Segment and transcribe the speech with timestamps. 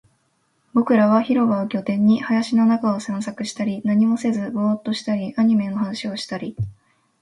[0.73, 6.57] 僕らは広場を拠点に、林の中を探索したり、何もせずボーっとしたり、アニメの話をしたり